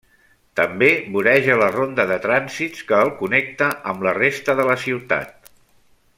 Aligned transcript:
També 0.59 0.87
voreja 1.17 1.57
la 1.63 1.67
ronda 1.75 2.05
de 2.13 2.17
trànsits, 2.23 2.81
que 2.93 2.97
el 3.03 3.13
connecta 3.21 3.69
amb 3.93 4.09
la 4.09 4.15
resta 4.21 4.57
de 4.63 4.67
la 4.71 4.81
ciutat. 4.87 5.55